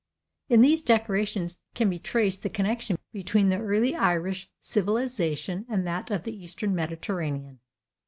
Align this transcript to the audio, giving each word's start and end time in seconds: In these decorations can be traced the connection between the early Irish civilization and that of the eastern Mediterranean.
In 0.49 0.61
these 0.61 0.81
decorations 0.81 1.59
can 1.75 1.87
be 1.87 1.99
traced 1.99 2.41
the 2.41 2.49
connection 2.49 2.97
between 3.13 3.49
the 3.49 3.59
early 3.59 3.95
Irish 3.95 4.49
civilization 4.59 5.63
and 5.69 5.85
that 5.85 6.09
of 6.09 6.23
the 6.23 6.35
eastern 6.35 6.73
Mediterranean. 6.73 7.59